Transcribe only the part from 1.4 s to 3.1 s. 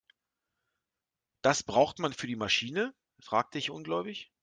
Das braucht man für die Maschine?,